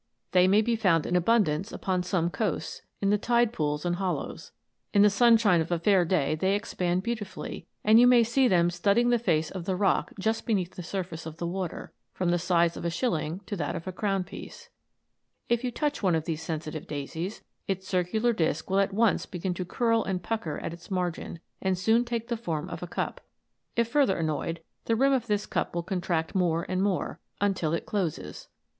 [0.31, 4.51] They may be found in abundance upon some coasts, in the tide pools and hollows.
[4.95, 8.71] In the sunshine of a fair day they expand beautifully, and you may see them
[8.71, 12.39] studding the face of the rock just beneath the surface of the water, from the
[12.39, 14.69] size of a shilling to that of a crown piece.
[15.49, 19.53] If you touch one of these sensitive daisies, its circular disc will at once begin
[19.53, 22.41] to curl and pucker at its margin, and soon take the * Bunodes Crassicornis.
[22.41, 22.41] t Actinia Bellis.
[22.41, 22.45] K2 132 ANIMATED FLOWERS.
[22.45, 23.21] form of a cup;
[23.75, 27.85] if further annoyed, the rim of this cup will contract more and more, until it
[27.85, 28.47] closes.